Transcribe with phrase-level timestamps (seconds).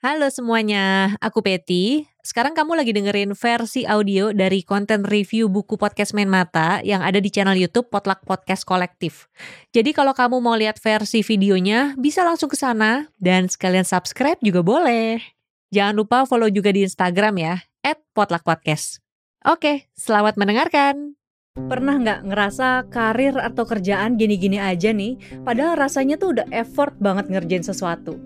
[0.00, 2.08] Halo semuanya, aku Peti.
[2.24, 7.20] Sekarang kamu lagi dengerin versi audio dari konten review buku podcast Main Mata yang ada
[7.20, 9.28] di channel YouTube Potluck Podcast Kolektif.
[9.76, 14.64] Jadi kalau kamu mau lihat versi videonya, bisa langsung ke sana dan sekalian subscribe juga
[14.64, 15.20] boleh.
[15.68, 17.60] Jangan lupa follow juga di Instagram ya,
[18.16, 19.04] @potluckpodcast.
[19.52, 21.19] Oke, selamat mendengarkan.
[21.66, 27.28] Pernah nggak ngerasa karir atau kerjaan gini-gini aja nih, padahal rasanya tuh udah effort banget
[27.28, 28.16] ngerjain sesuatu?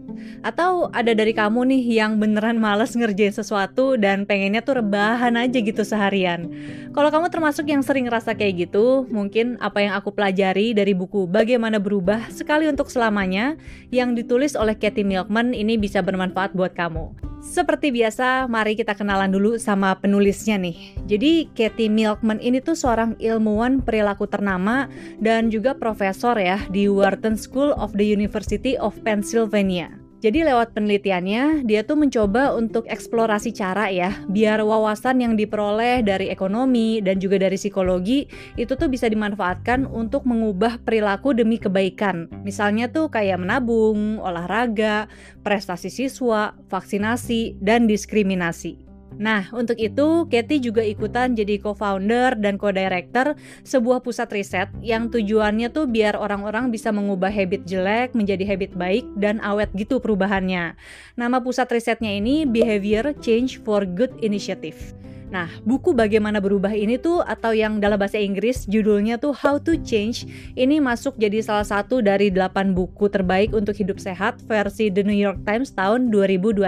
[0.45, 5.59] Atau ada dari kamu nih yang beneran males ngerjain sesuatu dan pengennya tuh rebahan aja
[5.59, 6.53] gitu seharian?
[6.93, 11.27] Kalau kamu termasuk yang sering ngerasa kayak gitu, mungkin apa yang aku pelajari dari buku
[11.27, 13.59] Bagaimana Berubah Sekali Untuk Selamanya
[13.91, 17.34] yang ditulis oleh Katie Milkman ini bisa bermanfaat buat kamu.
[17.45, 20.97] Seperti biasa, mari kita kenalan dulu sama penulisnya nih.
[21.05, 24.89] Jadi, Katie Milkman ini tuh seorang ilmuwan perilaku ternama
[25.21, 30.04] dan juga profesor ya di Wharton School of the University of Pennsylvania.
[30.25, 36.33] Jadi lewat penelitiannya, dia tuh mencoba untuk eksplorasi cara ya, biar wawasan yang diperoleh dari
[36.33, 38.25] ekonomi dan juga dari psikologi
[38.57, 42.33] itu tuh bisa dimanfaatkan untuk mengubah perilaku demi kebaikan.
[42.41, 45.13] Misalnya tuh kayak menabung, olahraga,
[45.45, 48.94] prestasi siswa, vaksinasi, dan diskriminasi.
[49.15, 55.71] Nah, untuk itu Katie juga ikutan jadi co-founder dan co-director sebuah pusat riset yang tujuannya
[55.71, 60.75] tuh biar orang-orang bisa mengubah habit jelek menjadi habit baik dan awet gitu perubahannya.
[61.15, 65.04] Nama pusat risetnya ini Behavior Change for Good Initiative.
[65.35, 69.75] Nah, buku Bagaimana Berubah ini tuh atau yang dalam bahasa Inggris judulnya tuh How to
[69.83, 75.03] Change ini masuk jadi salah satu dari 8 buku terbaik untuk hidup sehat versi The
[75.03, 76.63] New York Times tahun 2021.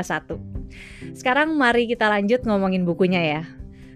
[1.15, 3.43] Sekarang mari kita lanjut ngomongin bukunya ya.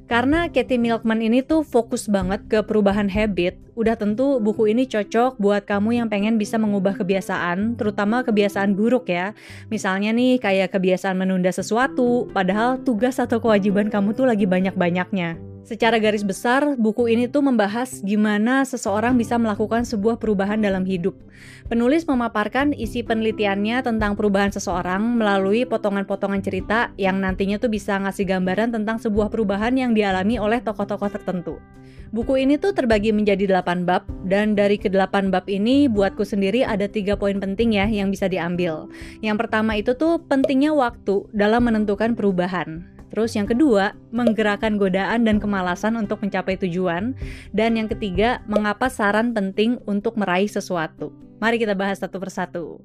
[0.07, 5.41] Karena Katie Milkman ini tuh fokus banget ke perubahan habit, udah tentu buku ini cocok
[5.41, 9.33] buat kamu yang pengen bisa mengubah kebiasaan, terutama kebiasaan buruk ya.
[9.73, 15.41] Misalnya nih kayak kebiasaan menunda sesuatu, padahal tugas atau kewajiban kamu tuh lagi banyak-banyaknya.
[15.65, 21.15] Secara garis besar, buku ini tuh membahas gimana seseorang bisa melakukan sebuah perubahan dalam hidup.
[21.71, 28.27] Penulis memaparkan isi penelitiannya tentang perubahan seseorang melalui potongan-potongan cerita yang nantinya tuh bisa ngasih
[28.27, 31.63] gambaran tentang sebuah perubahan yang dialami oleh tokoh-tokoh tertentu.
[32.11, 36.91] Buku ini tuh terbagi menjadi 8 bab dan dari ke-8 bab ini buatku sendiri ada
[36.91, 38.91] tiga poin penting ya yang bisa diambil.
[39.23, 42.83] Yang pertama itu tuh pentingnya waktu dalam menentukan perubahan.
[43.15, 47.15] Terus yang kedua, menggerakkan godaan dan kemalasan untuk mencapai tujuan.
[47.55, 51.15] Dan yang ketiga, mengapa saran penting untuk meraih sesuatu.
[51.39, 52.83] Mari kita bahas satu persatu.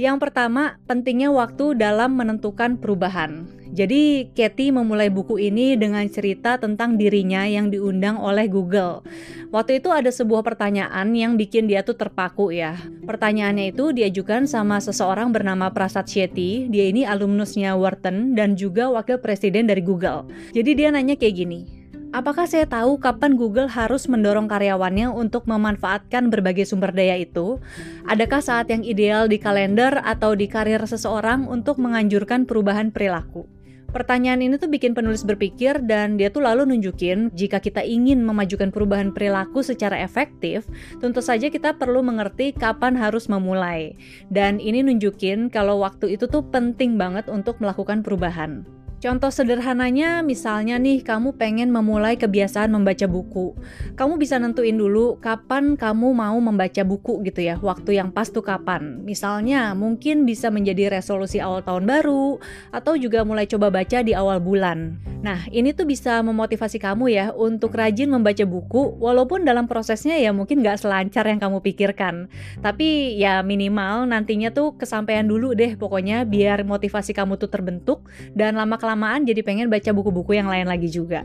[0.00, 3.61] Yang pertama, pentingnya waktu dalam menentukan perubahan.
[3.72, 9.00] Jadi, Katie memulai buku ini dengan cerita tentang dirinya yang diundang oleh Google.
[9.48, 12.76] Waktu itu ada sebuah pertanyaan yang bikin dia tuh terpaku ya.
[13.08, 16.68] Pertanyaannya itu diajukan sama seseorang bernama Prasad Shetty.
[16.68, 20.28] Dia ini alumnusnya Wharton dan juga wakil presiden dari Google.
[20.52, 26.28] Jadi dia nanya kayak gini, Apakah saya tahu kapan Google harus mendorong karyawannya untuk memanfaatkan
[26.28, 27.56] berbagai sumber daya itu?
[28.04, 33.48] Adakah saat yang ideal di kalender atau di karir seseorang untuk menganjurkan perubahan perilaku?
[33.92, 38.72] Pertanyaan ini tuh bikin penulis berpikir dan dia tuh lalu nunjukin jika kita ingin memajukan
[38.72, 40.64] perubahan perilaku secara efektif,
[40.96, 43.92] tentu saja kita perlu mengerti kapan harus memulai.
[44.32, 48.64] Dan ini nunjukin kalau waktu itu tuh penting banget untuk melakukan perubahan.
[49.02, 53.50] Contoh sederhananya, misalnya nih, kamu pengen memulai kebiasaan membaca buku.
[53.98, 58.46] Kamu bisa nentuin dulu kapan kamu mau membaca buku gitu ya, waktu yang pas tuh
[58.46, 59.02] kapan.
[59.02, 62.38] Misalnya, mungkin bisa menjadi resolusi awal tahun baru,
[62.70, 64.94] atau juga mulai coba baca di awal bulan.
[65.18, 70.30] Nah, ini tuh bisa memotivasi kamu ya untuk rajin membaca buku, walaupun dalam prosesnya ya
[70.30, 72.30] mungkin nggak selancar yang kamu pikirkan.
[72.62, 78.54] Tapi ya minimal nantinya tuh kesampaian dulu deh pokoknya biar motivasi kamu tuh terbentuk dan
[78.54, 81.24] lama-kelamaan kelamaan jadi pengen baca buku-buku yang lain lagi juga.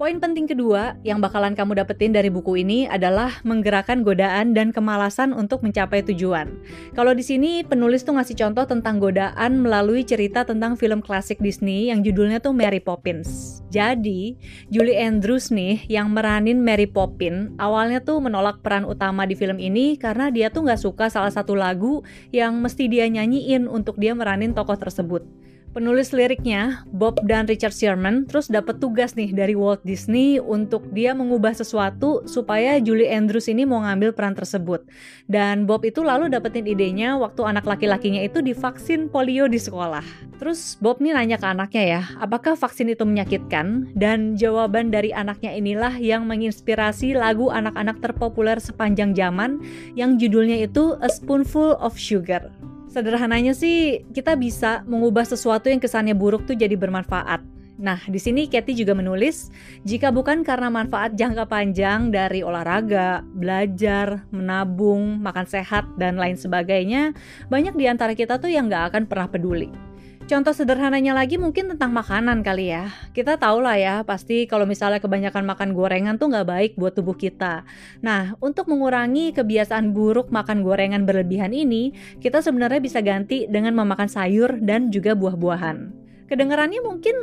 [0.00, 5.36] Poin penting kedua yang bakalan kamu dapetin dari buku ini adalah menggerakkan godaan dan kemalasan
[5.36, 6.56] untuk mencapai tujuan.
[6.96, 11.92] Kalau di sini penulis tuh ngasih contoh tentang godaan melalui cerita tentang film klasik Disney
[11.92, 13.60] yang judulnya tuh Mary Poppins.
[13.68, 14.40] Jadi,
[14.72, 20.00] Julie Andrews nih yang meranin Mary Poppins awalnya tuh menolak peran utama di film ini
[20.00, 22.00] karena dia tuh nggak suka salah satu lagu
[22.32, 25.41] yang mesti dia nyanyiin untuk dia meranin tokoh tersebut.
[25.72, 31.16] Penulis liriknya, Bob dan Richard Sherman, terus dapat tugas nih dari Walt Disney untuk dia
[31.16, 34.84] mengubah sesuatu supaya Julie Andrews ini mau ngambil peran tersebut.
[35.32, 40.04] Dan Bob itu lalu dapetin idenya waktu anak laki-lakinya itu divaksin polio di sekolah.
[40.36, 43.96] Terus Bob nih nanya ke anaknya ya, apakah vaksin itu menyakitkan?
[43.96, 49.56] Dan jawaban dari anaknya inilah yang menginspirasi lagu anak-anak terpopuler sepanjang zaman
[49.96, 52.52] yang judulnya itu A Spoonful of Sugar.
[52.92, 57.40] Sederhananya sih, kita bisa mengubah sesuatu yang kesannya buruk tuh jadi bermanfaat.
[57.80, 59.48] Nah, di sini Kathy juga menulis,
[59.88, 67.16] jika bukan karena manfaat jangka panjang dari olahraga, belajar, menabung, makan sehat, dan lain sebagainya,
[67.48, 69.91] banyak di antara kita tuh yang nggak akan pernah peduli.
[70.32, 72.88] Contoh sederhananya lagi mungkin tentang makanan kali ya.
[73.12, 77.12] Kita tahu lah ya, pasti kalau misalnya kebanyakan makan gorengan tuh nggak baik buat tubuh
[77.12, 77.68] kita.
[78.00, 81.92] Nah, untuk mengurangi kebiasaan buruk makan gorengan berlebihan ini,
[82.24, 86.01] kita sebenarnya bisa ganti dengan memakan sayur dan juga buah-buahan
[86.32, 87.16] kedengarannya mungkin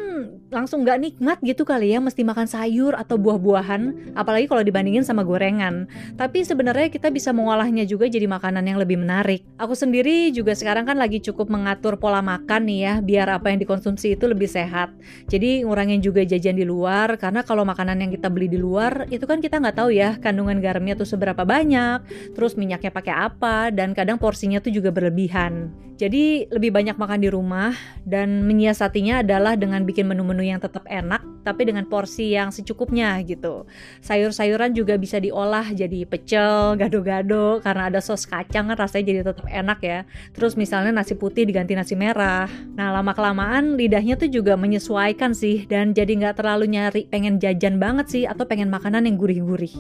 [0.53, 5.25] langsung nggak nikmat gitu kali ya mesti makan sayur atau buah-buahan apalagi kalau dibandingin sama
[5.25, 5.89] gorengan.
[6.13, 9.41] Tapi sebenarnya kita bisa mengolahnya juga jadi makanan yang lebih menarik.
[9.57, 13.57] Aku sendiri juga sekarang kan lagi cukup mengatur pola makan nih ya biar apa yang
[13.65, 14.94] dikonsumsi itu lebih sehat.
[15.25, 19.25] Jadi ngurangin juga jajan di luar karena kalau makanan yang kita beli di luar itu
[19.25, 22.05] kan kita nggak tahu ya kandungan garamnya tuh seberapa banyak
[22.38, 25.73] terus minyaknya pakai apa dan kadang porsinya tuh juga berlebihan.
[26.00, 27.75] Jadi lebih banyak makan di rumah
[28.07, 28.47] dan
[29.00, 33.63] menyiasatinya adalah dengan bikin menu-menu yang tetap enak tapi dengan porsi yang secukupnya gitu.
[34.04, 39.48] Sayur-sayuran juga bisa diolah jadi pecel, gado-gado karena ada sos kacang kan rasanya jadi tetap
[39.48, 40.00] enak ya.
[40.36, 42.51] Terus misalnya nasi putih diganti nasi merah.
[42.75, 48.06] Nah lama-kelamaan lidahnya tuh juga menyesuaikan sih dan jadi nggak terlalu nyari pengen jajan banget
[48.12, 49.74] sih atau pengen makanan yang gurih-gurih.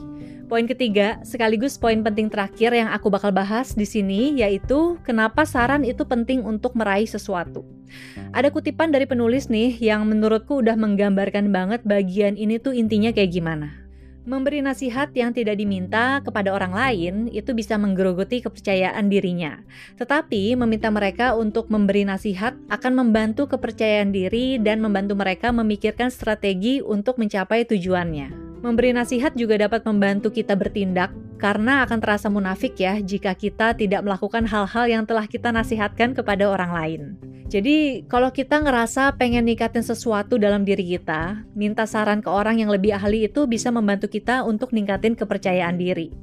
[0.49, 5.85] Poin ketiga, sekaligus poin penting terakhir yang aku bakal bahas di sini yaitu kenapa saran
[5.85, 7.61] itu penting untuk meraih sesuatu.
[8.33, 13.29] Ada kutipan dari penulis nih yang menurutku udah menggambarkan banget bagian ini tuh intinya kayak
[13.29, 13.88] gimana.
[14.27, 19.63] Memberi nasihat yang tidak diminta kepada orang lain itu bisa menggerogoti kepercayaan dirinya.
[19.95, 26.83] Tetapi meminta mereka untuk memberi nasihat akan membantu kepercayaan diri dan membantu mereka memikirkan strategi
[26.83, 28.59] untuk mencapai tujuannya.
[28.59, 34.03] Memberi nasihat juga dapat membantu kita bertindak karena akan terasa munafik ya jika kita tidak
[34.03, 37.01] melakukan hal-hal yang telah kita nasihatkan kepada orang lain.
[37.49, 42.69] Jadi, kalau kita ngerasa pengen nikatin sesuatu dalam diri kita, minta saran ke orang yang
[42.69, 46.13] lebih ahli itu bisa membantu kita untuk ningkatin kepercayaan diri.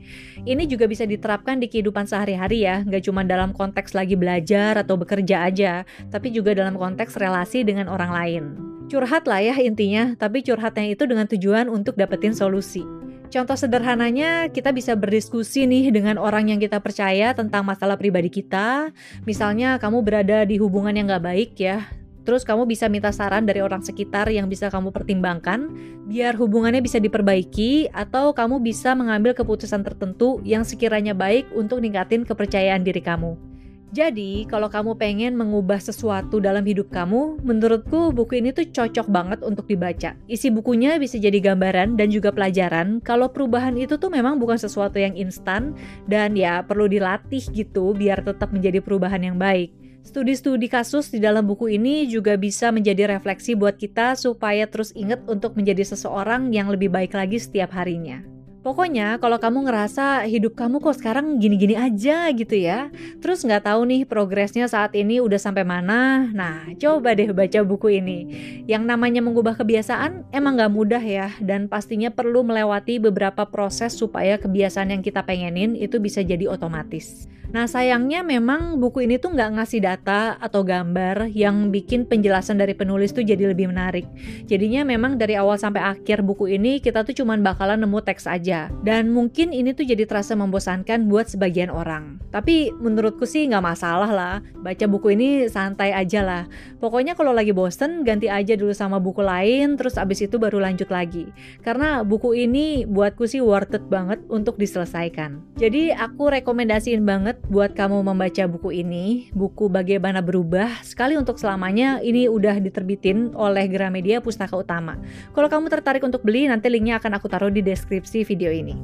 [0.46, 4.94] Ini juga bisa diterapkan di kehidupan sehari-hari ya, nggak cuma dalam konteks lagi belajar atau
[4.94, 5.82] bekerja aja,
[6.14, 8.44] tapi juga dalam konteks relasi dengan orang lain.
[8.86, 12.86] Curhat lah ya intinya, tapi curhatnya itu dengan tujuan untuk dapetin solusi.
[13.26, 18.94] Contoh sederhananya, kita bisa berdiskusi nih dengan orang yang kita percaya tentang masalah pribadi kita.
[19.26, 21.84] Misalnya, kamu berada di hubungan yang gak baik ya,
[22.26, 25.70] terus kamu bisa minta saran dari orang sekitar yang bisa kamu pertimbangkan,
[26.10, 32.26] biar hubungannya bisa diperbaiki, atau kamu bisa mengambil keputusan tertentu yang sekiranya baik untuk ningkatin
[32.26, 33.45] kepercayaan diri kamu.
[33.94, 39.38] Jadi, kalau kamu pengen mengubah sesuatu dalam hidup kamu, menurutku buku ini tuh cocok banget
[39.46, 40.18] untuk dibaca.
[40.26, 44.98] Isi bukunya bisa jadi gambaran dan juga pelajaran kalau perubahan itu tuh memang bukan sesuatu
[44.98, 45.78] yang instan
[46.10, 49.70] dan ya perlu dilatih gitu biar tetap menjadi perubahan yang baik.
[50.06, 55.26] Studi-studi kasus di dalam buku ini juga bisa menjadi refleksi buat kita supaya terus ingat
[55.26, 58.35] untuk menjadi seseorang yang lebih baik lagi setiap harinya.
[58.66, 62.90] Pokoknya kalau kamu ngerasa hidup kamu kok sekarang gini-gini aja gitu ya,
[63.22, 68.02] terus nggak tahu nih progresnya saat ini udah sampai mana, nah coba deh baca buku
[68.02, 68.26] ini.
[68.66, 74.34] Yang namanya mengubah kebiasaan emang nggak mudah ya, dan pastinya perlu melewati beberapa proses supaya
[74.34, 77.30] kebiasaan yang kita pengenin itu bisa jadi otomatis.
[77.56, 82.76] Nah sayangnya memang buku ini tuh nggak ngasih data atau gambar yang bikin penjelasan dari
[82.76, 84.04] penulis tuh jadi lebih menarik.
[84.44, 88.68] Jadinya memang dari awal sampai akhir buku ini kita tuh cuman bakalan nemu teks aja.
[88.84, 92.20] Dan mungkin ini tuh jadi terasa membosankan buat sebagian orang.
[92.28, 94.36] Tapi menurutku sih nggak masalah lah.
[94.60, 96.44] Baca buku ini santai aja lah.
[96.76, 100.92] Pokoknya kalau lagi bosen ganti aja dulu sama buku lain terus abis itu baru lanjut
[100.92, 101.32] lagi.
[101.64, 105.40] Karena buku ini buatku sih worth it banget untuk diselesaikan.
[105.56, 110.82] Jadi aku rekomendasiin banget buat kamu membaca buku ini, buku Bagaimana Berubah.
[110.82, 114.98] Sekali untuk selamanya, ini udah diterbitin oleh Gramedia Pustaka Utama.
[115.30, 118.74] Kalau kamu tertarik untuk beli, nanti linknya akan aku taruh di deskripsi video ini.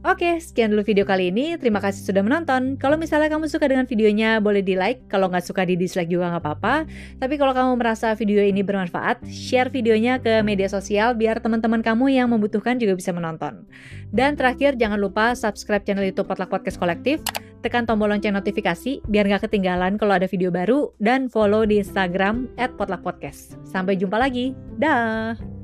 [0.00, 1.60] Oke, sekian dulu video kali ini.
[1.60, 2.80] Terima kasih sudah menonton.
[2.80, 5.04] Kalau misalnya kamu suka dengan videonya, boleh di like.
[5.12, 6.88] Kalau nggak suka di dislike juga nggak apa-apa.
[7.20, 12.16] Tapi kalau kamu merasa video ini bermanfaat, share videonya ke media sosial biar teman-teman kamu
[12.16, 13.68] yang membutuhkan juga bisa menonton.
[14.08, 17.20] Dan terakhir, jangan lupa subscribe channel YouTube Potluck Podcast Kolektif,
[17.60, 22.48] tekan tombol lonceng notifikasi biar nggak ketinggalan kalau ada video baru, dan follow di Instagram
[22.56, 23.56] at Potluck Podcast.
[23.68, 24.56] Sampai jumpa lagi.
[24.80, 25.59] Dah!